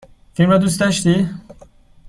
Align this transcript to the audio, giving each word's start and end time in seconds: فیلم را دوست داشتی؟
فیلم 0.33 0.49
را 0.49 0.57
دوست 0.57 0.79
داشتی؟ 0.79 1.29